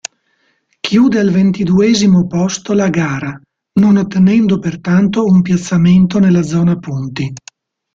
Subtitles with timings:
[0.87, 3.39] Chiude al ventiduesimo posto la gara,
[3.73, 7.31] non ottenendo pertanto un piazzamento nella zona punti.